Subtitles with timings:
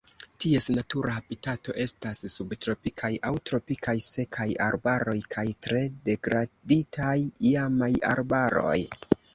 [0.43, 7.17] Ties natura habitato estas subtropikaj aŭ tropikaj sekaj arbaroj kaj tre degraditaj
[7.55, 8.79] iamaj arbaroj.